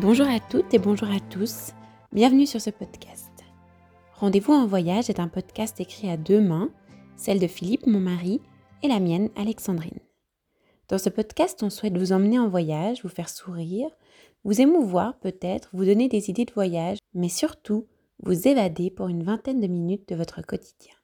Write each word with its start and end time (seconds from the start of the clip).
Bonjour 0.00 0.26
à 0.26 0.40
toutes 0.40 0.72
et 0.72 0.78
bonjour 0.78 1.10
à 1.10 1.20
tous, 1.20 1.72
bienvenue 2.10 2.46
sur 2.46 2.58
ce 2.58 2.70
podcast. 2.70 3.30
Rendez-vous 4.14 4.54
en 4.54 4.66
voyage 4.66 5.10
est 5.10 5.20
un 5.20 5.28
podcast 5.28 5.78
écrit 5.78 6.08
à 6.08 6.16
deux 6.16 6.40
mains, 6.40 6.70
celle 7.16 7.38
de 7.38 7.46
Philippe, 7.46 7.86
mon 7.86 8.00
mari, 8.00 8.40
et 8.82 8.88
la 8.88 8.98
mienne, 8.98 9.28
Alexandrine. 9.36 9.98
Dans 10.88 10.96
ce 10.96 11.10
podcast, 11.10 11.62
on 11.62 11.68
souhaite 11.68 11.98
vous 11.98 12.12
emmener 12.12 12.38
en 12.38 12.48
voyage, 12.48 13.02
vous 13.02 13.10
faire 13.10 13.28
sourire, 13.28 13.90
vous 14.42 14.62
émouvoir 14.62 15.18
peut-être, 15.18 15.68
vous 15.74 15.84
donner 15.84 16.08
des 16.08 16.30
idées 16.30 16.46
de 16.46 16.54
voyage, 16.54 16.96
mais 17.12 17.28
surtout 17.28 17.86
vous 18.22 18.48
évader 18.48 18.90
pour 18.90 19.08
une 19.08 19.22
vingtaine 19.22 19.60
de 19.60 19.66
minutes 19.66 20.08
de 20.08 20.16
votre 20.16 20.40
quotidien. 20.40 20.94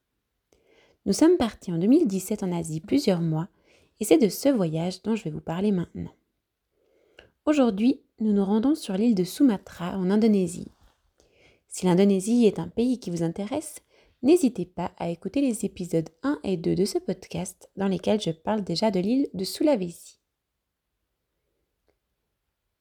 Nous 1.05 1.13
sommes 1.13 1.37
partis 1.37 1.71
en 1.71 1.77
2017 1.77 2.43
en 2.43 2.51
Asie 2.51 2.81
plusieurs 2.81 3.21
mois, 3.21 3.49
et 4.01 4.07
c'est 4.07 4.17
de 4.17 4.31
ce 4.31 4.49
voyage 4.49 5.03
dont 5.03 5.17
je 5.17 5.25
vais 5.25 5.31
vous 5.31 5.43
parler 5.43 5.71
maintenant. 5.71 6.15
Aujourd'hui, 7.45 8.01
nous 8.19 8.33
nous 8.33 8.45
rendons 8.45 8.75
sur 8.75 8.95
l'île 8.95 9.15
de 9.15 9.25
Sumatra 9.25 9.99
en 9.99 10.11
Indonésie. 10.11 10.73
Si 11.69 11.85
l'Indonésie 11.85 12.47
est 12.47 12.59
un 12.59 12.69
pays 12.69 12.99
qui 12.99 13.11
vous 13.11 13.23
intéresse, 13.23 13.83
n'hésitez 14.23 14.65
pas 14.65 14.93
à 14.99 15.11
écouter 15.11 15.43
les 15.43 15.67
épisodes 15.67 16.09
1 16.23 16.41
et 16.43 16.57
2 16.57 16.75
de 16.75 16.85
ce 16.87 16.99
podcast 16.99 17.69
dans 17.77 17.89
lesquels 17.89 18.21
je 18.21 18.31
parle 18.31 18.65
déjà 18.65 18.91
de 18.91 19.01
l'île 19.01 19.29
de 19.35 19.45
Sulawesi. 19.45 20.19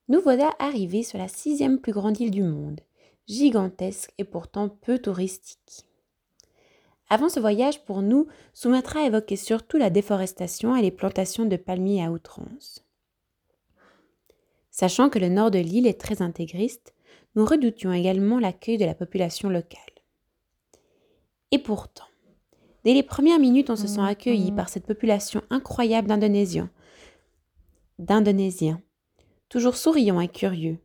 Nous 0.08 0.22
voilà 0.22 0.54
arrivés 0.59 1.04
sur 1.04 1.18
la 1.18 1.28
sixième 1.28 1.80
plus 1.80 1.92
grande 1.92 2.20
île 2.20 2.31
du 2.31 2.44
monde, 2.44 2.80
gigantesque 3.28 4.14
et 4.18 4.24
pourtant 4.24 4.70
peu 4.70 5.00
touristique. 5.00 5.86
Avant 7.09 7.28
ce 7.28 7.40
voyage, 7.40 7.84
pour 7.84 8.02
nous, 8.02 8.28
Sumatra 8.54 9.06
évoquait 9.06 9.36
surtout 9.36 9.78
la 9.78 9.90
déforestation 9.90 10.76
et 10.76 10.81
les 10.81 10.92
plantations 10.92 11.46
de 11.46 11.58
palmiers 11.58 12.06
à 12.06 12.12
outrance. 12.12 12.84
Sachant 14.78 15.09
que 15.09 15.20
le 15.20 15.30
nord 15.30 15.52
de 15.52 15.59
l'île 15.59 15.88
est 15.88 16.02
très 16.02 16.22
intégriste, 16.22 16.94
nous 17.36 17.45
redoutions 17.45 17.94
également 17.94 18.40
l'accueil 18.40 18.78
de 18.78 18.84
la 18.84 18.94
population 18.94 19.48
locale. 19.48 19.80
Et 21.52 21.59
pourtant, 21.59 22.04
dès 22.84 22.94
les 22.94 23.02
premières 23.02 23.40
minutes, 23.40 23.70
on 23.70 23.78
se 23.78 23.88
sent 23.88 24.02
accueilli 24.02 24.52
par 24.52 24.68
cette 24.68 24.86
population 24.86 25.42
incroyable 25.50 26.09
d'Indonésiens, 26.09 26.70
d'Indonésiens, 28.00 28.81
toujours 29.48 29.78
souriants 29.78 30.20
et 30.20 30.28
curieux. 30.28 30.80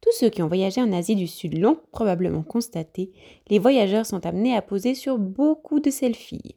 Tous 0.00 0.12
ceux 0.12 0.30
qui 0.30 0.40
ont 0.40 0.48
voyagé 0.48 0.80
en 0.80 0.90
Asie 0.90 1.16
du 1.16 1.26
Sud 1.26 1.58
l'ont 1.58 1.78
probablement 1.92 2.42
constaté, 2.42 3.12
les 3.50 3.58
voyageurs 3.58 4.06
sont 4.06 4.24
amenés 4.24 4.56
à 4.56 4.62
poser 4.62 4.94
sur 4.94 5.18
beaucoup 5.18 5.80
de 5.80 5.90
selfies. 5.90 6.56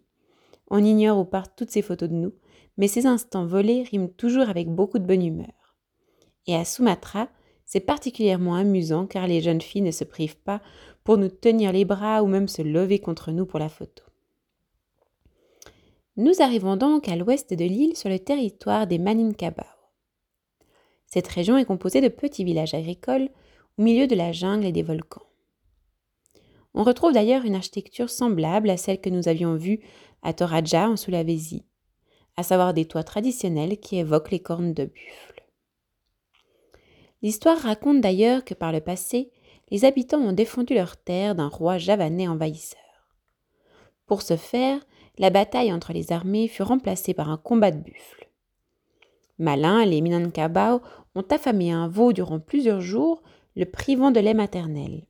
On 0.70 0.82
ignore 0.82 1.20
où 1.20 1.26
partent 1.26 1.58
toutes 1.58 1.72
ces 1.72 1.82
photos 1.82 2.08
de 2.08 2.16
nous, 2.16 2.32
mais 2.78 2.88
ces 2.88 3.08
instants 3.08 3.46
volés 3.46 3.84
riment 3.92 4.08
toujours 4.08 4.48
avec 4.48 4.70
beaucoup 4.70 4.98
de 4.98 5.06
bonne 5.06 5.26
humeur. 5.26 5.61
Et 6.48 6.56
à 6.56 6.66
Sumatra, 6.66 7.30
c'est 7.66 7.80
particulièrement 7.80 8.56
amusant 8.56 9.06
car 9.06 9.28
les 9.28 9.42
jeunes 9.42 9.62
filles 9.62 9.82
ne 9.82 9.92
se 9.92 10.04
privent 10.04 10.38
pas 10.38 10.62
pour 11.04 11.18
nous 11.18 11.30
tenir 11.30 11.72
les 11.72 11.86
bras 11.86 12.24
ou 12.24 12.28
même 12.28 12.48
se 12.48 12.62
lever 12.62 13.00
contre 13.00 13.32
nous 13.32 13.46
pour 13.46 13.60
la 13.60 13.70
photo. 13.70 14.04
Nous 16.18 16.42
arrivons 16.42 16.76
donc 16.76 17.08
à 17.08 17.16
l'ouest 17.16 17.54
de 17.54 17.64
l'île 17.64 17.96
sur 17.96 18.10
le 18.10 18.20
territoire 18.20 18.86
des 18.88 19.00
Maninkabao. 19.00 19.66
Cette 21.08 21.28
région 21.28 21.58
est 21.58 21.66
composée 21.66 22.02
de 22.02 22.10
petits 22.10 22.44
villages 22.44 22.74
agricoles 22.74 23.30
au 23.78 23.84
milieu 23.84 24.08
de 24.08 24.16
la 24.16 24.32
jungle 24.32 24.66
et 24.66 24.72
des 24.72 24.84
volcans. 24.84 25.26
On 26.74 26.84
retrouve 26.84 27.14
d'ailleurs 27.14 27.46
une 27.46 27.56
architecture 27.56 28.10
semblable 28.10 28.70
à 28.70 28.78
celle 28.78 29.02
que 29.02 29.10
nous 29.10 29.28
avions 29.28 29.56
vue 29.56 29.80
à 30.22 30.34
Toraja 30.34 30.90
en 30.90 30.98
Sulawesi, 30.98 31.66
à 32.38 32.44
savoir 32.44 32.74
des 32.74 32.86
toits 32.86 33.04
traditionnels 33.04 33.78
qui 33.80 33.98
évoquent 33.98 34.32
les 34.32 34.40
cornes 34.40 34.74
de 34.74 34.86
buffle. 34.86 35.31
L'histoire 37.22 37.58
raconte 37.58 38.02
d'ailleurs 38.02 38.44
que 38.44 38.54
par 38.54 38.72
le 38.72 38.82
passé, 38.82 39.32
les 39.70 39.86
habitants 39.86 40.22
ont 40.22 40.34
défendu 40.34 40.74
leurs 40.74 40.98
terres 40.98 41.36
d'un 41.36 41.48
roi 41.48 41.78
javanais 41.78 42.28
envahisseur. 42.28 42.80
Pour 44.06 44.22
ce 44.22 44.36
faire, 44.36 44.80
la 45.18 45.30
bataille 45.30 45.72
entre 45.72 45.94
les 45.94 46.12
armées 46.12 46.48
fut 46.48 46.64
remplacée 46.64 47.14
par 47.14 47.30
un 47.30 47.38
combat 47.38 47.72
de 47.72 47.78
buffles. 47.78 48.30
Malins, 49.38 49.86
les 49.86 50.02
Minangkabau 50.02 50.82
ont 51.16 51.26
affamé 51.30 51.72
un 51.72 51.88
veau 51.88 52.12
durant 52.14 52.40
plusieurs 52.40 52.82
jours, 52.82 53.22
le 53.56 53.66
privant 53.66 54.12
de 54.12 54.20
lait 54.20 54.34
maternel. 54.34 55.06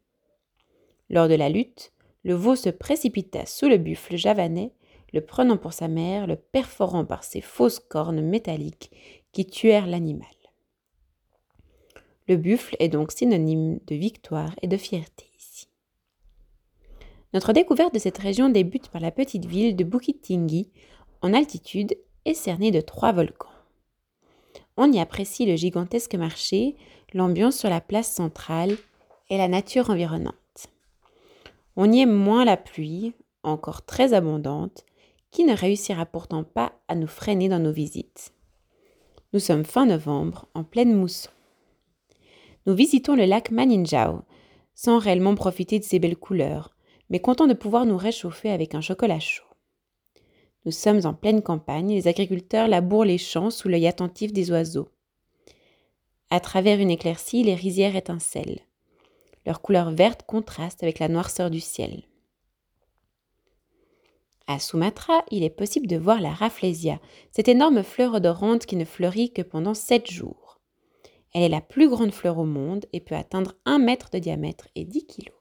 Lors 1.09 1.27
de 1.27 1.35
la 1.35 1.49
lutte, 1.49 1.91
le 2.23 2.33
veau 2.33 2.55
se 2.55 2.69
précipita 2.69 3.45
sous 3.45 3.67
le 3.67 3.77
buffle 3.77 4.15
javanais, 4.15 4.71
le 5.13 5.21
prenant 5.21 5.57
pour 5.57 5.73
sa 5.73 5.87
mère, 5.87 6.27
le 6.27 6.35
perforant 6.35 7.05
par 7.05 7.23
ses 7.23 7.41
fausses 7.41 7.79
cornes 7.79 8.21
métalliques 8.21 8.91
qui 9.31 9.45
tuèrent 9.45 9.87
l'animal. 9.87 10.27
Le 12.27 12.37
buffle 12.37 12.75
est 12.79 12.89
donc 12.89 13.11
synonyme 13.11 13.79
de 13.87 13.95
victoire 13.95 14.53
et 14.61 14.67
de 14.67 14.77
fierté 14.77 15.25
ici. 15.37 15.67
Notre 17.33 17.53
découverte 17.53 17.93
de 17.93 17.99
cette 17.99 18.17
région 18.17 18.49
débute 18.49 18.89
par 18.89 19.01
la 19.01 19.11
petite 19.11 19.45
ville 19.45 19.75
de 19.75 19.83
Bukit 19.83 20.19
Tinggi, 20.19 20.69
en 21.21 21.33
altitude 21.33 21.97
et 22.25 22.33
cernée 22.33 22.71
de 22.71 22.81
trois 22.81 23.11
volcans. 23.11 23.47
On 24.77 24.91
y 24.91 24.99
apprécie 24.99 25.45
le 25.45 25.55
gigantesque 25.55 26.15
marché, 26.15 26.75
l'ambiance 27.13 27.57
sur 27.57 27.69
la 27.69 27.81
place 27.81 28.11
centrale 28.11 28.77
et 29.29 29.37
la 29.37 29.47
nature 29.47 29.89
environnante. 29.89 30.35
On 31.75 31.91
y 31.91 32.01
aime 32.01 32.13
moins 32.13 32.45
la 32.45 32.57
pluie, 32.57 33.13
encore 33.43 33.85
très 33.85 34.13
abondante, 34.13 34.85
qui 35.31 35.45
ne 35.45 35.55
réussira 35.55 36.05
pourtant 36.05 36.43
pas 36.43 36.73
à 36.87 36.95
nous 36.95 37.07
freiner 37.07 37.49
dans 37.49 37.59
nos 37.59 37.71
visites. 37.71 38.33
Nous 39.33 39.39
sommes 39.39 39.65
fin 39.65 39.85
novembre, 39.85 40.47
en 40.53 40.63
pleine 40.63 40.93
mousson 40.93 41.29
nous 42.65 42.75
visitons 42.75 43.15
le 43.15 43.25
lac 43.25 43.51
Maninjao, 43.51 44.21
sans 44.73 44.99
réellement 44.99 45.35
profiter 45.35 45.79
de 45.79 45.83
ses 45.83 45.99
belles 45.99 46.17
couleurs, 46.17 46.75
mais 47.09 47.19
contents 47.19 47.47
de 47.47 47.53
pouvoir 47.53 47.85
nous 47.85 47.97
réchauffer 47.97 48.49
avec 48.49 48.75
un 48.75 48.81
chocolat 48.81 49.19
chaud. 49.19 49.43
Nous 50.65 50.71
sommes 50.71 51.05
en 51.05 51.13
pleine 51.13 51.41
campagne, 51.41 51.89
les 51.89 52.07
agriculteurs 52.07 52.67
labourent 52.67 53.05
les 53.05 53.17
champs 53.17 53.49
sous 53.49 53.67
l'œil 53.67 53.87
attentif 53.87 54.31
des 54.31 54.51
oiseaux. 54.51 54.89
À 56.29 56.39
travers 56.39 56.79
une 56.79 56.91
éclaircie, 56.91 57.43
les 57.43 57.55
rizières 57.55 57.95
étincellent. 57.95 58.61
Leur 59.45 59.61
couleur 59.61 59.91
verte 59.91 60.23
contraste 60.23 60.83
avec 60.83 60.99
la 60.99 61.07
noirceur 61.07 61.49
du 61.49 61.59
ciel. 61.59 62.03
À 64.47 64.59
Sumatra, 64.59 65.23
il 65.31 65.43
est 65.43 65.49
possible 65.49 65.87
de 65.87 65.97
voir 65.97 66.21
la 66.21 66.33
Rafflesia, 66.33 66.99
cette 67.31 67.47
énorme 67.47 67.83
fleur 67.83 68.13
odorante 68.13 68.65
qui 68.65 68.75
ne 68.75 68.85
fleurit 68.85 69.33
que 69.33 69.41
pendant 69.41 69.73
sept 69.73 70.11
jours. 70.11 70.50
Elle 71.33 71.43
est 71.43 71.49
la 71.49 71.61
plus 71.61 71.89
grande 71.89 72.11
fleur 72.11 72.37
au 72.37 72.45
monde 72.45 72.85
et 72.93 72.99
peut 72.99 73.15
atteindre 73.15 73.55
1 73.65 73.79
mètre 73.79 74.09
de 74.11 74.19
diamètre 74.19 74.67
et 74.75 74.83
10 74.85 75.05
kilos. 75.05 75.35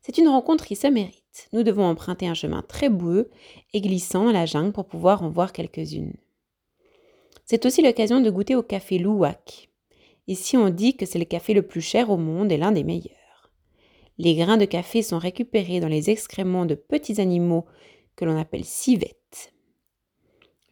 C'est 0.00 0.18
une 0.18 0.28
rencontre 0.28 0.66
qui 0.66 0.76
se 0.76 0.86
mérite. 0.86 1.48
Nous 1.52 1.62
devons 1.62 1.86
emprunter 1.86 2.28
un 2.28 2.34
chemin 2.34 2.62
très 2.62 2.88
boueux 2.88 3.30
et 3.72 3.80
glissant 3.80 4.24
dans 4.24 4.32
la 4.32 4.46
jungle 4.46 4.72
pour 4.72 4.86
pouvoir 4.86 5.22
en 5.22 5.30
voir 5.30 5.52
quelques-unes. 5.52 6.14
C'est 7.44 7.66
aussi 7.66 7.82
l'occasion 7.82 8.20
de 8.20 8.30
goûter 8.30 8.54
au 8.54 8.62
café 8.62 8.98
Louak. 8.98 9.70
Ici, 10.26 10.56
on 10.56 10.70
dit 10.70 10.96
que 10.96 11.06
c'est 11.06 11.18
le 11.18 11.24
café 11.24 11.52
le 11.52 11.62
plus 11.62 11.80
cher 11.80 12.10
au 12.10 12.16
monde 12.16 12.52
et 12.52 12.56
l'un 12.56 12.72
des 12.72 12.84
meilleurs. 12.84 13.50
Les 14.16 14.34
grains 14.34 14.56
de 14.56 14.64
café 14.64 15.02
sont 15.02 15.18
récupérés 15.18 15.80
dans 15.80 15.88
les 15.88 16.08
excréments 16.10 16.66
de 16.66 16.74
petits 16.74 17.20
animaux 17.20 17.64
que 18.14 18.24
l'on 18.24 18.38
appelle 18.38 18.64
civettes. 18.64 19.23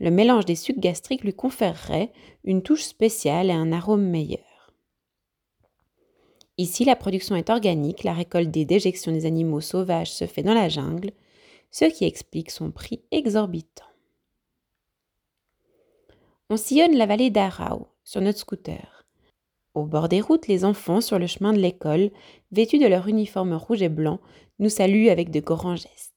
Le 0.03 0.11
mélange 0.11 0.47
des 0.47 0.57
sucs 0.57 0.81
gastriques 0.81 1.23
lui 1.23 1.33
conférerait 1.33 2.11
une 2.43 2.65
touche 2.65 2.83
spéciale 2.83 3.51
et 3.51 3.53
un 3.53 3.71
arôme 3.71 4.03
meilleur. 4.03 4.75
Ici, 6.59 6.85
la 6.85 6.97
production 6.97 7.37
est 7.37 7.51
organique, 7.51 8.03
la 8.03 8.13
récolte 8.13 8.51
des 8.51 8.65
déjections 8.65 9.13
des 9.13 9.27
animaux 9.27 9.61
sauvages 9.61 10.13
se 10.13 10.27
fait 10.27 10.43
dans 10.43 10.55
la 10.55 10.69
jungle, 10.69 11.13
ce 11.71 11.85
qui 11.85 12.05
explique 12.05 12.51
son 12.51 12.73
prix 12.73 13.05
exorbitant. 13.13 13.87
On 16.51 16.57
sillonne 16.57 16.97
la 16.97 17.07
vallée 17.07 17.31
d'Arao 17.31 17.87
sur 18.03 18.21
notre 18.21 18.41
scooter. 18.41 19.07
Au 19.75 19.85
bord 19.85 20.09
des 20.09 20.21
routes, 20.21 20.49
les 20.49 20.65
enfants 20.65 21.01
sur 21.01 21.21
le 21.21 21.29
chemin 21.29 21.53
de 21.53 21.61
l'école, 21.61 22.11
vêtus 22.51 22.81
de 22.81 22.89
leur 22.89 23.07
uniforme 23.07 23.55
rouge 23.55 23.83
et 23.83 23.89
blanc, 23.89 24.19
nous 24.59 24.69
saluent 24.69 25.11
avec 25.11 25.31
de 25.31 25.39
grands 25.39 25.77
gestes. 25.77 26.12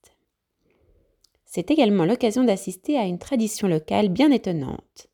C'est 1.56 1.72
également 1.72 2.04
l'occasion 2.04 2.44
d'assister 2.44 2.98
à 2.98 3.06
une 3.06 3.18
tradition 3.18 3.70
locale 3.70 4.10
bien 4.10 4.30
étonnante, 4.30 5.08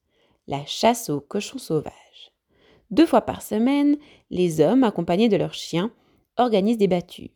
la 0.47 0.65
chasse 0.65 1.11
aux 1.11 1.21
cochons 1.21 1.59
sauvages. 1.59 2.31
Deux 2.89 3.05
fois 3.05 3.21
par 3.21 3.43
semaine, 3.43 3.95
les 4.31 4.59
hommes, 4.59 4.83
accompagnés 4.83 5.29
de 5.29 5.37
leurs 5.37 5.53
chiens, 5.53 5.93
organisent 6.37 6.79
des 6.79 6.87
battues. 6.87 7.29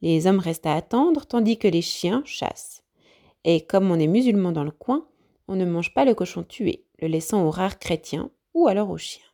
Les 0.00 0.26
hommes 0.26 0.38
restent 0.38 0.64
à 0.64 0.76
attendre 0.76 1.26
tandis 1.26 1.58
que 1.58 1.68
les 1.68 1.82
chiens 1.82 2.22
chassent. 2.24 2.82
Et 3.44 3.60
comme 3.60 3.90
on 3.90 4.00
est 4.00 4.06
musulman 4.06 4.50
dans 4.50 4.64
le 4.64 4.70
coin, 4.70 5.06
on 5.46 5.54
ne 5.54 5.66
mange 5.66 5.92
pas 5.92 6.06
le 6.06 6.14
cochon 6.14 6.42
tué, 6.42 6.86
le 7.02 7.08
laissant 7.08 7.44
aux 7.44 7.50
rares 7.50 7.78
chrétiens 7.78 8.30
ou 8.54 8.66
alors 8.66 8.88
aux 8.88 8.96
chiens. 8.96 9.28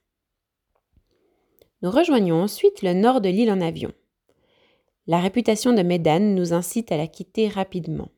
Nous 1.82 1.90
rejoignons 1.92 2.42
ensuite 2.42 2.82
le 2.82 2.94
nord 2.94 3.20
de 3.20 3.28
l'île 3.28 3.52
en 3.52 3.60
avion. 3.60 3.92
La 5.06 5.20
réputation 5.20 5.72
de 5.72 5.82
Medan 5.82 6.34
nous 6.34 6.52
incite 6.52 6.90
à 6.90 6.96
la 6.96 7.06
quitter 7.06 7.46
rapidement. 7.46 8.08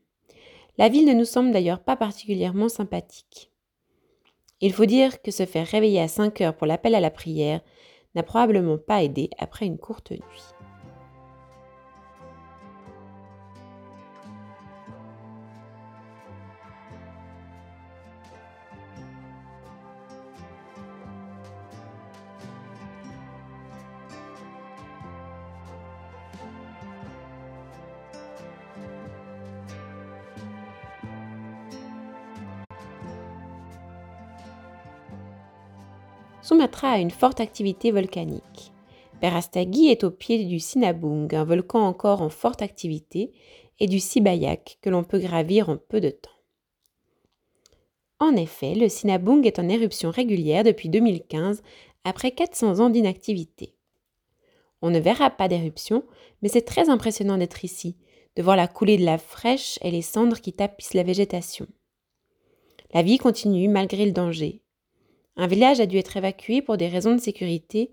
La 0.77 0.89
ville 0.89 1.05
ne 1.05 1.13
nous 1.13 1.25
semble 1.25 1.51
d'ailleurs 1.51 1.79
pas 1.79 1.95
particulièrement 1.95 2.69
sympathique. 2.69 3.51
Il 4.61 4.73
faut 4.73 4.85
dire 4.85 5.21
que 5.21 5.31
se 5.31 5.45
faire 5.45 5.67
réveiller 5.67 6.01
à 6.01 6.07
5 6.07 6.41
heures 6.41 6.55
pour 6.55 6.67
l'appel 6.67 6.95
à 6.95 6.99
la 6.99 7.11
prière 7.11 7.61
n'a 8.15 8.23
probablement 8.23 8.77
pas 8.77 9.03
aidé 9.03 9.29
après 9.37 9.65
une 9.65 9.77
courte 9.77 10.11
nuit. 10.11 10.54
Sumatra 36.75 36.99
une 36.99 37.11
forte 37.11 37.39
activité 37.39 37.91
volcanique. 37.91 38.73
Perastagi 39.21 39.87
est 39.87 40.03
au 40.03 40.11
pied 40.11 40.43
du 40.43 40.59
Sinabung, 40.59 41.33
un 41.33 41.45
volcan 41.45 41.79
encore 41.79 42.21
en 42.21 42.29
forte 42.29 42.61
activité, 42.61 43.31
et 43.79 43.87
du 43.87 43.99
Sibayak, 43.99 44.77
que 44.81 44.89
l'on 44.89 45.03
peut 45.03 45.19
gravir 45.19 45.69
en 45.69 45.77
peu 45.77 46.01
de 46.01 46.09
temps. 46.09 46.29
En 48.19 48.35
effet, 48.35 48.75
le 48.75 48.89
Sinabung 48.89 49.45
est 49.45 49.59
en 49.59 49.69
éruption 49.69 50.11
régulière 50.11 50.63
depuis 50.63 50.89
2015, 50.89 51.61
après 52.03 52.31
400 52.31 52.79
ans 52.79 52.89
d'inactivité. 52.89 53.73
On 54.81 54.89
ne 54.89 54.99
verra 54.99 55.29
pas 55.29 55.47
d'éruption, 55.47 56.03
mais 56.41 56.49
c'est 56.49 56.65
très 56.65 56.89
impressionnant 56.89 57.37
d'être 57.37 57.63
ici, 57.63 57.95
de 58.35 58.43
voir 58.43 58.57
la 58.57 58.67
coulée 58.67 58.97
de 58.97 59.05
la 59.05 59.17
fraîche 59.17 59.79
et 59.81 59.91
les 59.91 60.01
cendres 60.01 60.41
qui 60.41 60.51
tapissent 60.51 60.93
la 60.93 61.03
végétation. 61.03 61.67
La 62.93 63.01
vie 63.01 63.17
continue 63.17 63.69
malgré 63.69 64.05
le 64.05 64.11
danger. 64.11 64.64
Un 65.37 65.47
village 65.47 65.79
a 65.79 65.85
dû 65.85 65.97
être 65.97 66.17
évacué 66.17 66.61
pour 66.61 66.77
des 66.77 66.87
raisons 66.87 67.13
de 67.13 67.21
sécurité, 67.21 67.91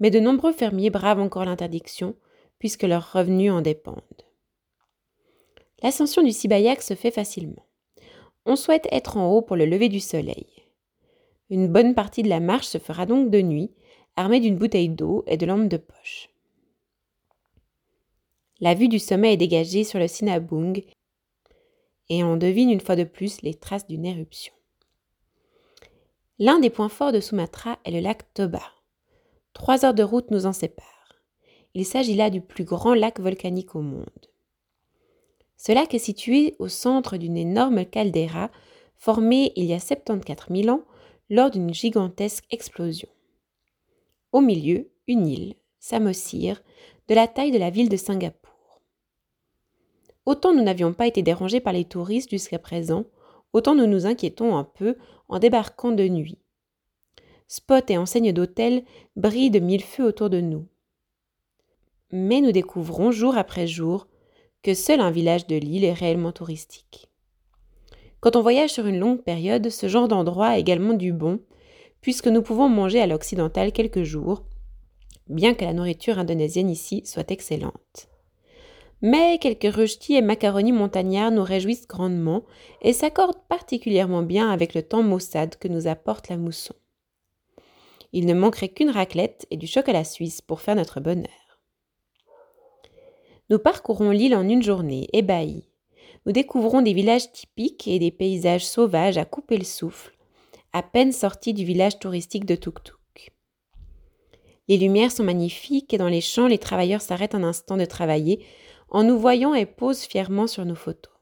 mais 0.00 0.10
de 0.10 0.20
nombreux 0.20 0.52
fermiers 0.52 0.90
bravent 0.90 1.20
encore 1.20 1.44
l'interdiction, 1.44 2.14
puisque 2.58 2.84
leurs 2.84 3.12
revenus 3.12 3.52
en 3.52 3.62
dépendent. 3.62 4.00
L'ascension 5.82 6.22
du 6.22 6.32
Sibayak 6.32 6.82
se 6.82 6.94
fait 6.94 7.10
facilement. 7.10 7.66
On 8.46 8.56
souhaite 8.56 8.88
être 8.92 9.16
en 9.16 9.30
haut 9.30 9.42
pour 9.42 9.56
le 9.56 9.66
lever 9.66 9.88
du 9.88 10.00
soleil. 10.00 10.46
Une 11.50 11.68
bonne 11.68 11.94
partie 11.94 12.22
de 12.22 12.28
la 12.28 12.40
marche 12.40 12.66
se 12.66 12.78
fera 12.78 13.06
donc 13.06 13.30
de 13.30 13.42
nuit, 13.42 13.70
armée 14.16 14.40
d'une 14.40 14.56
bouteille 14.56 14.88
d'eau 14.88 15.24
et 15.26 15.36
de 15.36 15.46
lampes 15.46 15.68
de 15.68 15.76
poche. 15.76 16.30
La 18.60 18.74
vue 18.74 18.88
du 18.88 18.98
sommet 18.98 19.34
est 19.34 19.38
dégagée 19.38 19.84
sur 19.84 19.98
le 19.98 20.08
Sinabung 20.08 20.82
et 22.08 22.24
on 22.24 22.36
devine 22.36 22.70
une 22.70 22.80
fois 22.80 22.96
de 22.96 23.04
plus 23.04 23.42
les 23.42 23.54
traces 23.54 23.86
d'une 23.86 24.06
éruption. 24.06 24.54
L'un 26.40 26.58
des 26.58 26.70
points 26.70 26.88
forts 26.88 27.12
de 27.12 27.20
Sumatra 27.20 27.78
est 27.84 27.92
le 27.92 28.00
lac 28.00 28.34
Toba. 28.34 28.62
Trois 29.52 29.84
heures 29.84 29.94
de 29.94 30.02
route 30.02 30.32
nous 30.32 30.46
en 30.46 30.52
séparent. 30.52 31.22
Il 31.74 31.86
s'agit 31.86 32.16
là 32.16 32.28
du 32.28 32.40
plus 32.40 32.64
grand 32.64 32.94
lac 32.94 33.20
volcanique 33.20 33.76
au 33.76 33.82
monde. 33.82 34.28
Ce 35.56 35.70
lac 35.70 35.94
est 35.94 36.00
situé 36.00 36.56
au 36.58 36.66
centre 36.66 37.18
d'une 37.18 37.36
énorme 37.36 37.84
caldeira 37.84 38.50
formée 38.96 39.52
il 39.54 39.64
y 39.66 39.74
a 39.74 39.78
74 39.78 40.48
000 40.50 40.76
ans 40.76 40.82
lors 41.30 41.50
d'une 41.50 41.72
gigantesque 41.72 42.44
explosion. 42.50 43.08
Au 44.32 44.40
milieu, 44.40 44.90
une 45.06 45.28
île, 45.28 45.54
Samosir, 45.78 46.64
de 47.06 47.14
la 47.14 47.28
taille 47.28 47.52
de 47.52 47.58
la 47.58 47.70
ville 47.70 47.88
de 47.88 47.96
Singapour. 47.96 48.82
Autant 50.26 50.52
nous 50.52 50.62
n'avions 50.62 50.92
pas 50.92 51.06
été 51.06 51.22
dérangés 51.22 51.60
par 51.60 51.72
les 51.72 51.84
touristes 51.84 52.30
jusqu'à 52.30 52.58
présent, 52.58 53.04
autant 53.54 53.74
nous 53.74 53.86
nous 53.86 54.04
inquiétons 54.04 54.56
un 54.56 54.64
peu 54.64 54.96
en 55.28 55.38
débarquant 55.38 55.92
de 55.92 56.06
nuit. 56.06 56.38
Spots 57.46 57.88
et 57.88 57.96
enseignes 57.96 58.32
d'hôtels 58.32 58.84
brillent 59.16 59.50
de 59.50 59.60
mille 59.60 59.82
feux 59.82 60.04
autour 60.04 60.28
de 60.28 60.40
nous. 60.40 60.66
Mais 62.10 62.40
nous 62.40 62.52
découvrons 62.52 63.10
jour 63.10 63.36
après 63.38 63.66
jour 63.66 64.08
que 64.62 64.74
seul 64.74 65.00
un 65.00 65.10
village 65.10 65.46
de 65.46 65.56
l'île 65.56 65.84
est 65.84 65.92
réellement 65.92 66.32
touristique. 66.32 67.08
Quand 68.20 68.36
on 68.36 68.42
voyage 68.42 68.70
sur 68.70 68.86
une 68.86 68.98
longue 68.98 69.22
période, 69.22 69.70
ce 69.70 69.88
genre 69.88 70.08
d'endroit 70.08 70.48
a 70.48 70.58
également 70.58 70.94
du 70.94 71.12
bon, 71.12 71.40
puisque 72.00 72.28
nous 72.28 72.42
pouvons 72.42 72.68
manger 72.68 73.00
à 73.00 73.06
l'occidental 73.06 73.72
quelques 73.72 74.02
jours, 74.02 74.44
bien 75.28 75.54
que 75.54 75.64
la 75.64 75.74
nourriture 75.74 76.18
indonésienne 76.18 76.70
ici 76.70 77.02
soit 77.04 77.30
excellente. 77.30 78.08
Mais 79.06 79.36
quelques 79.38 79.70
rösti 79.70 80.14
et 80.14 80.22
macaronis 80.22 80.72
montagnards 80.72 81.30
nous 81.30 81.42
réjouissent 81.44 81.86
grandement 81.86 82.42
et 82.80 82.94
s'accordent 82.94 83.42
particulièrement 83.50 84.22
bien 84.22 84.50
avec 84.50 84.72
le 84.72 84.82
temps 84.82 85.02
maussade 85.02 85.56
que 85.56 85.68
nous 85.68 85.86
apporte 85.88 86.30
la 86.30 86.38
mousson. 86.38 86.74
Il 88.14 88.24
ne 88.24 88.32
manquerait 88.32 88.70
qu'une 88.70 88.88
raclette 88.88 89.46
et 89.50 89.58
du 89.58 89.66
chocolat 89.66 90.04
suisse 90.04 90.40
pour 90.40 90.62
faire 90.62 90.74
notre 90.74 91.00
bonheur. 91.00 91.60
Nous 93.50 93.58
parcourons 93.58 94.10
l'île 94.10 94.34
en 94.34 94.48
une 94.48 94.62
journée, 94.62 95.06
ébahis. 95.12 95.68
Nous 96.24 96.32
découvrons 96.32 96.80
des 96.80 96.94
villages 96.94 97.30
typiques 97.30 97.86
et 97.86 97.98
des 97.98 98.10
paysages 98.10 98.64
sauvages 98.64 99.18
à 99.18 99.26
couper 99.26 99.58
le 99.58 99.64
souffle, 99.64 100.16
à 100.72 100.82
peine 100.82 101.12
sortis 101.12 101.52
du 101.52 101.66
village 101.66 101.98
touristique 101.98 102.46
de 102.46 102.54
Tuktuk. 102.54 103.34
Les 104.66 104.78
lumières 104.78 105.12
sont 105.12 105.24
magnifiques 105.24 105.92
et 105.92 105.98
dans 105.98 106.08
les 106.08 106.22
champs, 106.22 106.46
les 106.46 106.56
travailleurs 106.56 107.02
s'arrêtent 107.02 107.34
un 107.34 107.44
instant 107.44 107.76
de 107.76 107.84
travailler 107.84 108.46
en 108.94 109.02
nous 109.02 109.18
voyant 109.18 109.54
et 109.54 109.66
posent 109.66 110.04
fièrement 110.04 110.46
sur 110.46 110.64
nos 110.64 110.76
photos. 110.76 111.12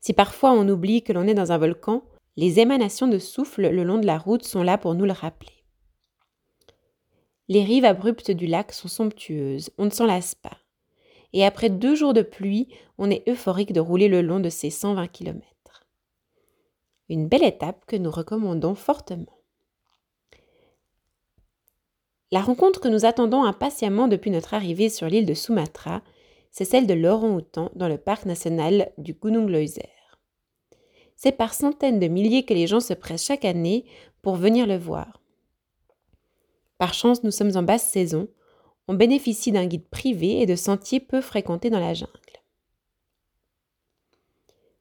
Si 0.00 0.12
parfois 0.12 0.52
on 0.52 0.68
oublie 0.68 1.02
que 1.02 1.14
l'on 1.14 1.26
est 1.26 1.34
dans 1.34 1.50
un 1.50 1.56
volcan, 1.56 2.04
les 2.36 2.60
émanations 2.60 3.08
de 3.08 3.18
souffle 3.18 3.70
le 3.70 3.84
long 3.84 3.96
de 3.96 4.04
la 4.04 4.18
route 4.18 4.44
sont 4.44 4.62
là 4.62 4.76
pour 4.76 4.94
nous 4.94 5.06
le 5.06 5.12
rappeler. 5.12 5.64
Les 7.48 7.64
rives 7.64 7.86
abruptes 7.86 8.30
du 8.30 8.46
lac 8.46 8.72
sont 8.72 8.88
somptueuses, 8.88 9.70
on 9.78 9.86
ne 9.86 9.90
s'en 9.90 10.04
lasse 10.04 10.34
pas. 10.34 10.58
Et 11.32 11.42
après 11.42 11.70
deux 11.70 11.94
jours 11.94 12.12
de 12.12 12.22
pluie, 12.22 12.68
on 12.98 13.10
est 13.10 13.26
euphorique 13.26 13.72
de 13.72 13.80
rouler 13.80 14.08
le 14.08 14.20
long 14.20 14.40
de 14.40 14.50
ces 14.50 14.68
120 14.68 15.08
km. 15.08 15.86
Une 17.08 17.28
belle 17.28 17.44
étape 17.44 17.86
que 17.86 17.96
nous 17.96 18.10
recommandons 18.10 18.74
fortement. 18.74 19.38
La 22.34 22.40
rencontre 22.40 22.80
que 22.80 22.88
nous 22.88 23.04
attendons 23.04 23.44
impatiemment 23.44 24.08
depuis 24.08 24.32
notre 24.32 24.54
arrivée 24.54 24.88
sur 24.88 25.06
l'île 25.06 25.24
de 25.24 25.34
Sumatra, 25.34 26.02
c'est 26.50 26.64
celle 26.64 26.88
de 26.88 26.92
l'orang-outan 26.92 27.70
dans 27.76 27.86
le 27.86 27.96
parc 27.96 28.26
national 28.26 28.90
du 28.98 29.12
Gunung 29.14 29.48
Leuser. 29.48 29.88
C'est 31.14 31.30
par 31.30 31.54
centaines 31.54 32.00
de 32.00 32.08
milliers 32.08 32.44
que 32.44 32.52
les 32.52 32.66
gens 32.66 32.80
se 32.80 32.92
pressent 32.92 33.26
chaque 33.26 33.44
année 33.44 33.84
pour 34.20 34.34
venir 34.34 34.66
le 34.66 34.76
voir. 34.76 35.22
Par 36.76 36.92
chance, 36.92 37.22
nous 37.22 37.30
sommes 37.30 37.56
en 37.56 37.62
basse 37.62 37.88
saison, 37.88 38.26
on 38.88 38.94
bénéficie 38.94 39.52
d'un 39.52 39.66
guide 39.66 39.88
privé 39.88 40.40
et 40.40 40.46
de 40.46 40.56
sentiers 40.56 40.98
peu 40.98 41.20
fréquentés 41.20 41.70
dans 41.70 41.78
la 41.78 41.94
jungle. 41.94 42.10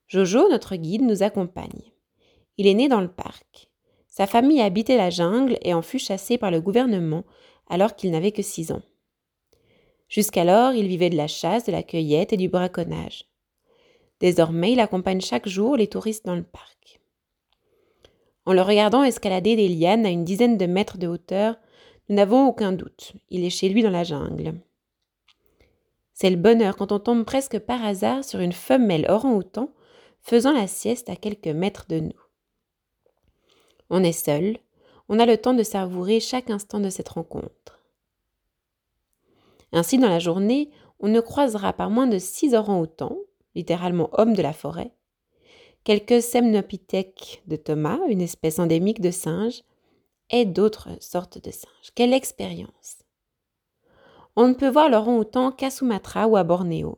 Jojo, 0.07 0.49
notre 0.49 0.75
guide, 0.75 1.03
nous 1.03 1.21
accompagne. 1.21 1.93
Il 2.57 2.65
est 2.65 2.73
né 2.73 2.87
dans 2.87 3.01
le 3.01 3.11
parc. 3.11 3.69
Sa 4.07 4.25
famille 4.25 4.61
habitait 4.61 4.97
la 4.97 5.11
jungle 5.11 5.59
et 5.61 5.75
en 5.75 5.83
fut 5.83 5.99
chassé 5.99 6.39
par 6.39 6.49
le 6.49 6.61
gouvernement 6.61 7.23
alors 7.67 7.95
qu'il 7.95 8.11
n'avait 8.11 8.31
que 8.31 8.41
six 8.41 8.71
ans. 8.71 8.81
Jusqu'alors, 10.07 10.73
il 10.73 10.87
vivait 10.87 11.09
de 11.09 11.17
la 11.17 11.27
chasse, 11.27 11.65
de 11.65 11.71
la 11.71 11.83
cueillette 11.83 12.33
et 12.33 12.37
du 12.37 12.49
braconnage. 12.49 13.25
Désormais, 14.19 14.73
il 14.73 14.79
accompagne 14.79 15.21
chaque 15.21 15.47
jour 15.47 15.75
les 15.75 15.87
touristes 15.87 16.25
dans 16.25 16.35
le 16.35 16.43
parc. 16.43 17.01
En 18.45 18.53
le 18.53 18.61
regardant 18.61 19.03
escalader 19.03 19.55
des 19.55 19.69
lianes 19.69 20.05
à 20.05 20.09
une 20.09 20.25
dizaine 20.25 20.57
de 20.57 20.65
mètres 20.65 20.97
de 20.97 21.07
hauteur, 21.07 21.55
nous 22.09 22.15
n'avons 22.15 22.47
aucun 22.47 22.73
doute, 22.73 23.13
il 23.29 23.43
est 23.43 23.49
chez 23.49 23.69
lui 23.69 23.81
dans 23.81 23.89
la 23.89 24.03
jungle. 24.03 24.59
C'est 26.13 26.29
le 26.29 26.35
bonheur 26.35 26.75
quand 26.75 26.91
on 26.91 26.99
tombe 26.99 27.23
presque 27.23 27.59
par 27.59 27.83
hasard 27.83 28.23
sur 28.23 28.39
une 28.39 28.51
femelle 28.51 29.05
orang-outan 29.09 29.73
faisant 30.21 30.53
la 30.53 30.67
sieste 30.67 31.09
à 31.09 31.15
quelques 31.15 31.47
mètres 31.47 31.85
de 31.89 31.99
nous. 31.99 32.21
On 33.89 34.03
est 34.03 34.11
seul, 34.11 34.57
on 35.09 35.19
a 35.19 35.25
le 35.25 35.37
temps 35.37 35.53
de 35.53 35.63
savourer 35.63 36.19
chaque 36.19 36.49
instant 36.49 36.79
de 36.79 36.89
cette 36.89 37.09
rencontre. 37.09 37.79
Ainsi, 39.71 39.97
dans 39.97 40.09
la 40.09 40.19
journée, 40.19 40.69
on 40.99 41.07
ne 41.07 41.19
croisera 41.19 41.73
pas 41.73 41.89
moins 41.89 42.07
de 42.07 42.19
six 42.19 42.53
orang-outans, 42.53 43.17
littéralement 43.55 44.09
hommes 44.13 44.33
de 44.33 44.41
la 44.41 44.53
forêt, 44.53 44.93
quelques 45.83 46.21
semnopithèques 46.21 47.43
de 47.47 47.55
Thomas, 47.55 47.99
une 48.07 48.21
espèce 48.21 48.59
endémique 48.59 49.01
de 49.01 49.11
singe, 49.11 49.63
et 50.29 50.45
d'autres 50.45 50.89
sortes 50.99 51.43
de 51.43 51.51
singes. 51.51 51.91
Quelle 51.95 52.13
expérience 52.13 52.99
On 54.35 54.47
ne 54.47 54.53
peut 54.53 54.69
voir 54.69 54.89
l'orang-outan 54.89 55.51
qu'à 55.51 55.69
Sumatra 55.69 56.27
ou 56.27 56.37
à 56.37 56.43
Bornéo. 56.43 56.97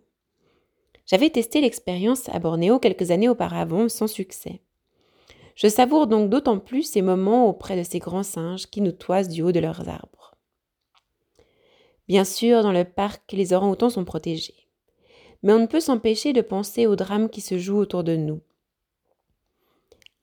J'avais 1.06 1.30
testé 1.30 1.62
l'expérience 1.62 2.30
à 2.30 2.40
Bornéo 2.40 2.80
quelques 2.80 3.12
années 3.12 3.30
auparavant 3.30 3.90
sans 3.90 4.08
succès. 4.08 4.62
Je 5.56 5.68
savoure 5.68 6.08
donc 6.08 6.30
d'autant 6.30 6.60
plus 6.60 6.84
ces 6.84 7.02
moments 7.02 7.48
auprès 7.48 7.78
de 7.78 7.84
ces 7.84 8.00
grands 8.00 8.24
singes 8.24 8.68
qui 8.68 8.82
nous 8.82 8.92
toisent 8.92 9.30
du 9.30 9.42
haut 9.42 9.54
de 9.54 9.60
leurs 9.60 9.88
arbres. 9.88 10.36
Bien 12.08 12.26
sûr, 12.26 12.62
dans 12.62 12.74
le 12.74 12.84
parc, 12.84 13.32
les 13.32 13.54
orang-outans 13.54 13.90
sont 13.90 14.06
protégés. 14.06 14.68
Mais 15.42 15.54
on 15.54 15.60
ne 15.60 15.66
peut 15.68 15.80
s'empêcher 15.80 16.34
de 16.34 16.42
penser 16.42 16.86
au 16.88 16.96
drame 16.96 17.30
qui 17.30 17.42
se 17.42 17.58
joue 17.58 17.78
autour 17.78 18.04
de 18.04 18.16
nous. 18.16 18.42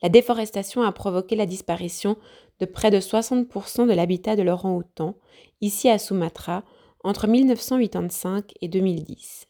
La 0.03 0.09
déforestation 0.09 0.83
a 0.83 0.93
provoqué 0.93 1.35
la 1.35 1.47
disparition 1.47 2.17
de 2.61 2.67
près 2.67 2.91
de 2.91 3.01
60% 3.01 3.89
de 3.89 3.93
l'habitat 3.93 4.37
de 4.37 4.43
l'orang-outan, 4.43 5.17
ici 5.61 5.89
à 5.89 5.99
Sumatra, 5.99 6.65
entre 7.05 7.27
1985 7.27 8.53
et 8.61 8.69
2010. 8.69 9.47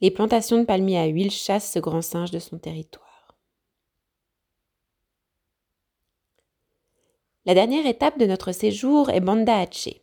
Les 0.00 0.10
plantations 0.10 0.58
de 0.58 0.64
palmiers 0.64 0.98
à 0.98 1.06
huile 1.06 1.30
chassent 1.30 1.72
ce 1.72 1.78
grand 1.78 2.02
singe 2.02 2.30
de 2.30 2.38
son 2.38 2.58
territoire. 2.58 3.09
La 7.46 7.54
dernière 7.54 7.86
étape 7.86 8.18
de 8.18 8.26
notre 8.26 8.52
séjour 8.52 9.08
est 9.08 9.20
Banda 9.20 9.60
Aceh. 9.60 10.02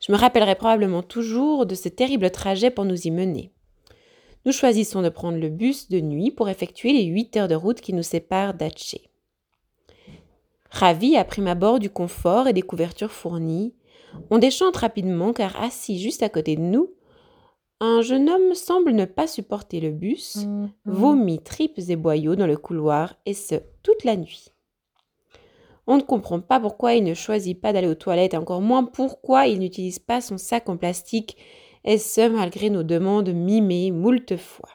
Je 0.00 0.10
me 0.10 0.16
rappellerai 0.16 0.56
probablement 0.56 1.04
toujours 1.04 1.66
de 1.66 1.76
ce 1.76 1.88
terrible 1.88 2.32
trajet 2.32 2.72
pour 2.72 2.84
nous 2.84 3.06
y 3.06 3.12
mener. 3.12 3.52
Nous 4.44 4.50
choisissons 4.50 5.00
de 5.02 5.08
prendre 5.08 5.38
le 5.38 5.50
bus 5.50 5.88
de 5.88 6.00
nuit 6.00 6.32
pour 6.32 6.48
effectuer 6.48 6.92
les 6.92 7.04
8 7.04 7.36
heures 7.36 7.48
de 7.48 7.54
route 7.54 7.80
qui 7.80 7.92
nous 7.92 8.02
séparent 8.02 8.54
d'Aceh. 8.54 9.08
Ravi 10.70 11.16
à 11.16 11.24
prime 11.24 11.46
abord 11.46 11.78
du 11.78 11.90
confort 11.90 12.48
et 12.48 12.52
des 12.52 12.62
couvertures 12.62 13.12
fournies, 13.12 13.72
on 14.30 14.38
déchante 14.38 14.78
rapidement 14.78 15.32
car 15.32 15.62
assis 15.62 16.00
juste 16.00 16.24
à 16.24 16.28
côté 16.28 16.56
de 16.56 16.62
nous, 16.62 16.90
un 17.78 18.02
jeune 18.02 18.28
homme 18.28 18.54
semble 18.54 18.90
ne 18.90 19.04
pas 19.04 19.28
supporter 19.28 19.78
le 19.78 19.92
bus, 19.92 20.38
mm-hmm. 20.38 20.68
vomit 20.86 21.38
tripes 21.38 21.78
et 21.88 21.94
boyaux 21.94 22.34
dans 22.34 22.48
le 22.48 22.56
couloir, 22.56 23.14
et 23.26 23.34
ce, 23.34 23.54
toute 23.84 24.02
la 24.02 24.16
nuit. 24.16 24.50
On 25.90 25.96
ne 25.96 26.02
comprend 26.02 26.40
pas 26.40 26.60
pourquoi 26.60 26.92
il 26.92 27.02
ne 27.02 27.14
choisit 27.14 27.58
pas 27.58 27.72
d'aller 27.72 27.88
aux 27.88 27.94
toilettes, 27.94 28.34
et 28.34 28.36
encore 28.36 28.60
moins 28.60 28.84
pourquoi 28.84 29.46
il 29.46 29.58
n'utilise 29.58 29.98
pas 29.98 30.20
son 30.20 30.36
sac 30.36 30.68
en 30.68 30.76
plastique, 30.76 31.38
et 31.82 31.96
ce, 31.96 32.28
malgré 32.28 32.68
nos 32.68 32.82
demandes 32.82 33.30
mimées 33.30 33.90
moult 33.90 34.36
fois. 34.36 34.68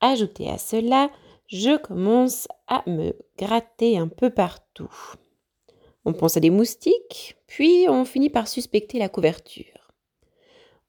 Ajoutez 0.00 0.50
à 0.50 0.58
cela, 0.58 1.08
je 1.46 1.76
commence 1.76 2.48
à 2.66 2.82
me 2.88 3.16
gratter 3.38 3.96
un 3.96 4.08
peu 4.08 4.30
partout. 4.30 4.92
On 6.04 6.12
pense 6.12 6.36
à 6.36 6.40
des 6.40 6.50
moustiques, 6.50 7.36
puis 7.46 7.86
on 7.88 8.04
finit 8.04 8.30
par 8.30 8.48
suspecter 8.48 8.98
la 8.98 9.08
couverture. 9.08 9.92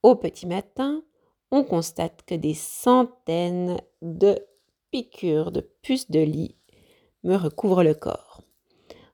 Au 0.01 0.15
petit 0.15 0.47
matin, 0.47 1.03
on 1.51 1.63
constate 1.63 2.23
que 2.25 2.33
des 2.33 2.55
centaines 2.55 3.79
de 4.01 4.39
piqûres 4.89 5.51
de 5.51 5.61
puces 5.83 6.09
de 6.09 6.21
lit 6.21 6.55
me 7.23 7.35
recouvrent 7.35 7.83
le 7.83 7.93
corps. 7.93 8.41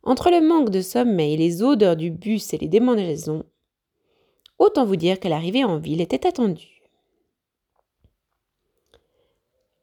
Entre 0.04 0.30
le 0.30 0.42
manque 0.42 0.70
de 0.70 0.82
sommeil, 0.82 1.38
les 1.38 1.64
odeurs 1.64 1.96
du 1.96 2.12
bus 2.12 2.54
et 2.54 2.58
les 2.58 2.68
démangeaisons, 2.68 3.44
autant 4.60 4.86
vous 4.86 4.96
dire 4.96 5.20
que 5.20 5.28
l'arrivée 5.28 5.64
en 5.64 5.78
ville 5.78 6.02
était 6.02 6.26
attendue. 6.26 6.82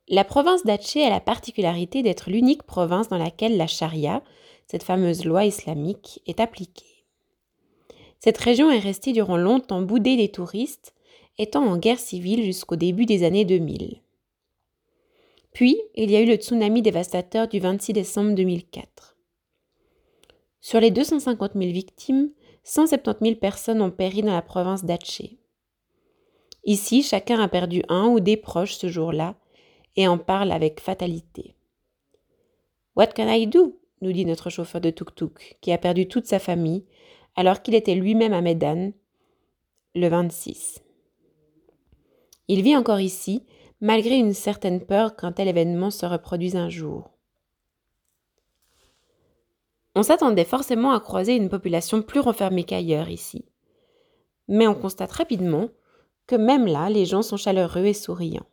La 0.09 0.25
province 0.25 0.64
d'Aceh 0.64 1.04
a 1.04 1.11
la 1.11 1.21
particularité 1.21 2.02
d'être 2.02 2.31
l'unique 2.31 2.62
province 2.62 3.09
dans 3.09 3.19
laquelle 3.19 3.57
la 3.57 3.66
charia, 3.66 4.23
cette 4.66 4.83
fameuse 4.83 5.25
loi 5.25 5.47
islamique, 5.47 6.21
est 6.26 6.40
appliquée. 6.40 7.07
Cette 8.21 8.38
région 8.38 8.71
est 8.71 8.78
restée 8.78 9.12
durant 9.12 9.37
longtemps 9.37 9.83
boudée 9.83 10.16
des 10.16 10.31
touristes, 10.31 10.95
étant 11.38 11.64
en 11.64 11.76
guerre 11.76 11.99
civile 11.99 12.45
jusqu'au 12.45 12.76
début 12.76 13.07
des 13.07 13.25
années 13.25 13.45
2000. 13.45 14.04
Puis, 15.55 15.81
il 15.95 16.11
y 16.11 16.17
a 16.17 16.21
eu 16.21 16.27
le 16.27 16.35
tsunami 16.35 16.83
dévastateur 16.83 17.47
du 17.47 17.61
26 17.61 17.93
décembre 17.93 18.35
2004. 18.35 19.17
Sur 20.61 20.81
les 20.81 20.91
250 20.91 21.53
000 21.55 21.67
victimes, 21.73 22.31
170 22.65 23.25
000 23.25 23.39
personnes 23.39 23.81
ont 23.81 23.93
péri 23.93 24.23
dans 24.23 24.33
la 24.33 24.43
province 24.43 24.85
d'Aceh. 24.85 25.39
Ici, 26.65 27.03
chacun 27.03 27.39
a 27.39 27.47
perdu 27.47 27.83
un 27.89 28.09
ou 28.09 28.19
des 28.19 28.37
proches 28.37 28.75
ce 28.75 28.89
jour-là 28.89 29.37
et 29.97 30.09
en 30.09 30.19
parle 30.19 30.51
avec 30.51 30.81
fatalité. 30.81 31.55
What 32.97 33.09
can 33.09 33.29
I 33.29 33.47
do? 33.47 33.79
nous 34.01 34.13
dit 34.13 34.27
notre 34.27 34.51
chauffeur 34.51 34.81
de 34.81 34.91
tuk-tuk, 34.91 35.57
qui 35.61 35.73
a 35.73 35.79
perdu 35.79 36.09
toute 36.09 36.27
sa 36.27 36.39
famille 36.39 36.85
alors 37.37 37.63
qu'il 37.63 37.75
était 37.75 37.95
lui-même 37.95 38.33
à 38.33 38.41
Medan 38.41 38.91
le 39.95 40.09
26. 40.09 40.83
Il 42.49 42.63
vit 42.63 42.77
encore 42.77 43.01
ici, 43.01 43.45
malgré 43.85 44.17
une 44.17 44.33
certaine 44.33 44.81
peur 44.81 45.14
qu'un 45.14 45.31
tel 45.31 45.47
événement 45.47 45.91
se 45.91 46.07
reproduise 46.07 46.57
un 46.57 46.71
jour. 46.71 47.11
On 49.95 50.03
s'attendait 50.03 50.47
forcément 50.47 50.93
à 50.93 51.00
croiser 51.00 51.37
une 51.37 51.50
population 51.50 52.00
plus 52.00 52.21
renfermée 52.21 52.64
qu'ailleurs 52.64 53.11
ici. 53.11 53.45
Mais 54.49 54.67
on 54.67 54.75
constate 54.75 55.12
rapidement 55.12 55.69
que 56.26 56.35
même 56.35 56.67
là, 56.67 56.88
les 56.88 57.05
gens 57.05 57.21
sont 57.21 57.37
chaleureux 57.37 57.85
et 57.85 57.93
souriants. 57.93 58.47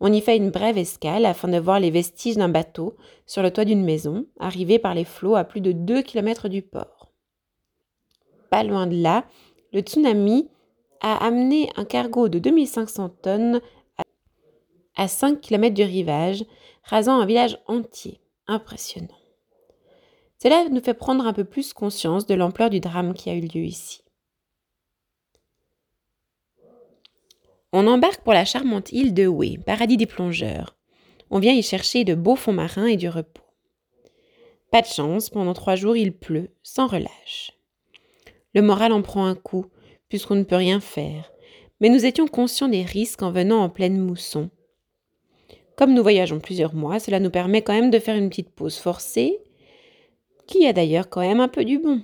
On 0.00 0.12
y 0.12 0.20
fait 0.20 0.36
une 0.36 0.50
brève 0.50 0.76
escale 0.76 1.24
afin 1.24 1.48
de 1.48 1.58
voir 1.58 1.80
les 1.80 1.90
vestiges 1.90 2.36
d'un 2.36 2.50
bateau 2.50 2.94
sur 3.24 3.42
le 3.42 3.50
toit 3.50 3.64
d'une 3.64 3.86
maison, 3.86 4.26
arrivé 4.38 4.78
par 4.78 4.94
les 4.94 5.06
flots 5.06 5.36
à 5.36 5.44
plus 5.44 5.62
de 5.62 5.72
2 5.72 6.02
km 6.02 6.50
du 6.50 6.60
port. 6.60 7.10
Pas 8.50 8.64
loin 8.64 8.86
de 8.86 9.00
là, 9.02 9.24
le 9.72 9.80
tsunami 9.80 10.50
a 11.00 11.24
amené 11.24 11.70
un 11.76 11.84
cargo 11.84 12.28
de 12.28 12.38
2500 12.38 13.08
tonnes 13.22 13.60
à 14.96 15.08
5 15.08 15.40
km 15.40 15.74
du 15.74 15.82
rivage, 15.82 16.44
rasant 16.82 17.20
un 17.20 17.26
village 17.26 17.58
entier. 17.66 18.20
Impressionnant. 18.46 19.08
Cela 20.42 20.68
nous 20.70 20.82
fait 20.82 20.94
prendre 20.94 21.26
un 21.26 21.32
peu 21.32 21.44
plus 21.44 21.72
conscience 21.72 22.26
de 22.26 22.34
l'ampleur 22.34 22.68
du 22.68 22.80
drame 22.80 23.14
qui 23.14 23.30
a 23.30 23.34
eu 23.34 23.42
lieu 23.42 23.62
ici. 23.62 24.02
On 27.72 27.86
embarque 27.86 28.22
pour 28.22 28.32
la 28.32 28.44
charmante 28.44 28.90
île 28.90 29.14
de 29.14 29.26
Houé, 29.26 29.58
paradis 29.64 29.96
des 29.96 30.06
plongeurs. 30.06 30.76
On 31.30 31.38
vient 31.38 31.52
y 31.52 31.62
chercher 31.62 32.02
de 32.02 32.14
beaux 32.14 32.34
fonds 32.34 32.52
marins 32.52 32.86
et 32.86 32.96
du 32.96 33.08
repos. 33.08 33.44
Pas 34.72 34.82
de 34.82 34.86
chance, 34.86 35.30
pendant 35.30 35.54
trois 35.54 35.76
jours 35.76 35.96
il 35.96 36.12
pleut, 36.12 36.50
sans 36.62 36.88
relâche. 36.88 37.52
Le 38.54 38.62
moral 38.62 38.92
en 38.92 39.02
prend 39.02 39.26
un 39.26 39.36
coup, 39.36 39.66
puisqu'on 40.10 40.34
ne 40.34 40.44
peut 40.44 40.56
rien 40.56 40.80
faire, 40.80 41.32
mais 41.80 41.88
nous 41.88 42.04
étions 42.04 42.28
conscients 42.28 42.68
des 42.68 42.82
risques 42.82 43.22
en 43.22 43.32
venant 43.32 43.62
en 43.62 43.70
pleine 43.70 43.98
mousson. 43.98 44.50
Comme 45.76 45.94
nous 45.94 46.02
voyageons 46.02 46.40
plusieurs 46.40 46.74
mois, 46.74 47.00
cela 47.00 47.20
nous 47.20 47.30
permet 47.30 47.62
quand 47.62 47.72
même 47.72 47.90
de 47.90 47.98
faire 47.98 48.16
une 48.16 48.28
petite 48.28 48.50
pause 48.50 48.76
forcée, 48.76 49.38
qui 50.46 50.66
a 50.66 50.74
d'ailleurs 50.74 51.08
quand 51.08 51.22
même 51.22 51.40
un 51.40 51.48
peu 51.48 51.64
du 51.64 51.78
bon. 51.78 52.02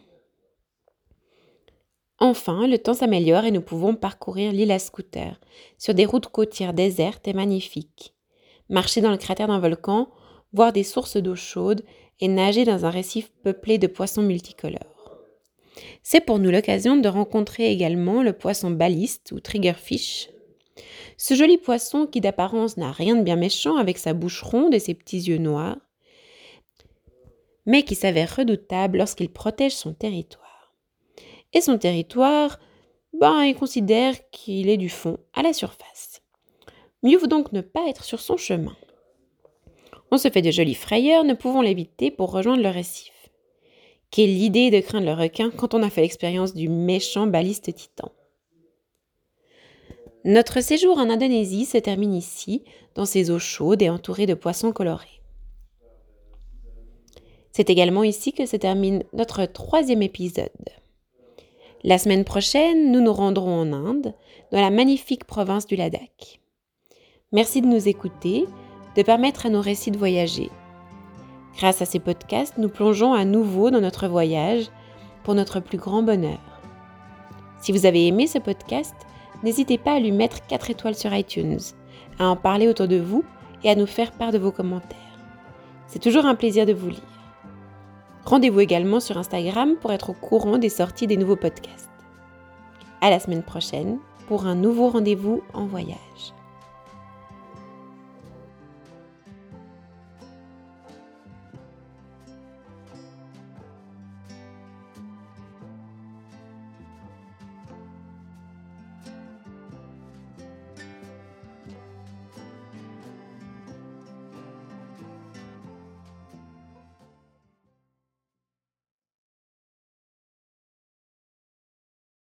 Enfin, 2.18 2.66
le 2.66 2.78
temps 2.78 2.94
s'améliore 2.94 3.44
et 3.44 3.50
nous 3.50 3.60
pouvons 3.60 3.94
parcourir 3.94 4.52
l'île 4.52 4.72
à 4.72 4.78
scooter, 4.78 5.38
sur 5.76 5.92
des 5.92 6.06
routes 6.06 6.28
côtières 6.28 6.72
désertes 6.72 7.28
et 7.28 7.34
magnifiques. 7.34 8.14
Marcher 8.70 9.02
dans 9.02 9.10
le 9.10 9.18
cratère 9.18 9.48
d'un 9.48 9.58
volcan, 9.58 10.08
voir 10.54 10.72
des 10.72 10.84
sources 10.84 11.18
d'eau 11.18 11.36
chaude 11.36 11.84
et 12.20 12.28
nager 12.28 12.64
dans 12.64 12.86
un 12.86 12.90
récif 12.90 13.30
peuplé 13.42 13.76
de 13.76 13.86
poissons 13.86 14.22
multicolores. 14.22 14.95
C'est 16.02 16.20
pour 16.20 16.38
nous 16.38 16.50
l'occasion 16.50 16.96
de 16.96 17.08
rencontrer 17.08 17.70
également 17.70 18.22
le 18.22 18.32
poisson 18.32 18.70
baliste 18.70 19.32
ou 19.32 19.40
triggerfish. 19.40 20.30
Ce 21.16 21.34
joli 21.34 21.58
poisson 21.58 22.06
qui 22.06 22.20
d'apparence 22.20 22.76
n'a 22.76 22.92
rien 22.92 23.16
de 23.16 23.22
bien 23.22 23.36
méchant 23.36 23.76
avec 23.76 23.98
sa 23.98 24.12
bouche 24.12 24.42
ronde 24.42 24.74
et 24.74 24.78
ses 24.78 24.94
petits 24.94 25.20
yeux 25.20 25.38
noirs, 25.38 25.78
mais 27.64 27.82
qui 27.82 27.94
s'avère 27.94 28.36
redoutable 28.36 28.98
lorsqu'il 28.98 29.30
protège 29.30 29.74
son 29.74 29.92
territoire 29.92 30.74
et 31.52 31.60
son 31.60 31.78
territoire, 31.78 32.60
ben, 33.12 33.44
il 33.44 33.54
considère 33.54 34.14
qu'il 34.30 34.68
est 34.68 34.76
du 34.76 34.90
fond 34.90 35.18
à 35.32 35.42
la 35.42 35.52
surface. 35.52 36.22
Mieux 37.02 37.16
vaut 37.18 37.26
donc 37.26 37.52
ne 37.52 37.62
pas 37.62 37.88
être 37.88 38.04
sur 38.04 38.20
son 38.20 38.36
chemin. 38.36 38.76
On 40.10 40.18
se 40.18 40.28
fait 40.28 40.42
de 40.42 40.50
jolies 40.50 40.74
frayeurs, 40.74 41.24
ne 41.24 41.34
pouvons 41.34 41.62
l'éviter 41.62 42.10
pour 42.10 42.30
rejoindre 42.30 42.62
le 42.62 42.68
récif. 42.68 43.15
Quelle 44.10 44.30
idée 44.30 44.70
de 44.70 44.80
craindre 44.80 45.06
le 45.06 45.12
requin 45.12 45.50
quand 45.50 45.74
on 45.74 45.82
a 45.82 45.90
fait 45.90 46.02
l'expérience 46.02 46.54
du 46.54 46.68
méchant 46.68 47.26
baliste 47.26 47.74
titan. 47.74 48.12
Notre 50.24 50.60
séjour 50.60 50.98
en 50.98 51.10
Indonésie 51.10 51.66
se 51.66 51.78
termine 51.78 52.14
ici, 52.14 52.64
dans 52.94 53.06
ces 53.06 53.30
eaux 53.30 53.38
chaudes 53.38 53.82
et 53.82 53.90
entourées 53.90 54.26
de 54.26 54.34
poissons 54.34 54.72
colorés. 54.72 55.20
C'est 57.52 57.70
également 57.70 58.02
ici 58.02 58.32
que 58.32 58.44
se 58.44 58.56
termine 58.56 59.04
notre 59.12 59.46
troisième 59.46 60.02
épisode. 60.02 60.50
La 61.84 61.98
semaine 61.98 62.24
prochaine, 62.24 62.90
nous 62.90 63.00
nous 63.00 63.12
rendrons 63.12 63.60
en 63.60 63.72
Inde, 63.72 64.14
dans 64.50 64.60
la 64.60 64.70
magnifique 64.70 65.24
province 65.24 65.66
du 65.66 65.76
Ladakh. 65.76 66.40
Merci 67.32 67.60
de 67.60 67.66
nous 67.66 67.88
écouter, 67.88 68.46
de 68.96 69.02
permettre 69.02 69.46
à 69.46 69.50
nos 69.50 69.60
récits 69.60 69.90
de 69.90 69.98
voyager. 69.98 70.50
Grâce 71.56 71.80
à 71.80 71.86
ces 71.86 72.00
podcasts, 72.00 72.58
nous 72.58 72.68
plongeons 72.68 73.14
à 73.14 73.24
nouveau 73.24 73.70
dans 73.70 73.80
notre 73.80 74.08
voyage 74.08 74.66
pour 75.24 75.34
notre 75.34 75.60
plus 75.60 75.78
grand 75.78 76.02
bonheur. 76.02 76.38
Si 77.60 77.72
vous 77.72 77.86
avez 77.86 78.06
aimé 78.06 78.26
ce 78.26 78.38
podcast, 78.38 78.94
n'hésitez 79.42 79.78
pas 79.78 79.94
à 79.94 79.98
lui 79.98 80.12
mettre 80.12 80.46
4 80.46 80.70
étoiles 80.70 80.94
sur 80.94 81.14
iTunes, 81.14 81.58
à 82.18 82.26
en 82.28 82.36
parler 82.36 82.68
autour 82.68 82.88
de 82.88 82.98
vous 82.98 83.24
et 83.64 83.70
à 83.70 83.74
nous 83.74 83.86
faire 83.86 84.12
part 84.12 84.32
de 84.32 84.38
vos 84.38 84.52
commentaires. 84.52 84.98
C'est 85.86 85.98
toujours 85.98 86.26
un 86.26 86.34
plaisir 86.34 86.66
de 86.66 86.74
vous 86.74 86.90
lire. 86.90 87.00
Rendez-vous 88.26 88.60
également 88.60 89.00
sur 89.00 89.16
Instagram 89.16 89.76
pour 89.80 89.92
être 89.92 90.10
au 90.10 90.14
courant 90.14 90.58
des 90.58 90.68
sorties 90.68 91.06
des 91.06 91.16
nouveaux 91.16 91.36
podcasts. 91.36 91.88
À 93.00 93.08
la 93.08 93.18
semaine 93.18 93.42
prochaine 93.42 93.98
pour 94.28 94.46
un 94.46 94.56
nouveau 94.56 94.90
rendez-vous 94.90 95.42
en 95.54 95.66
voyage. 95.66 96.35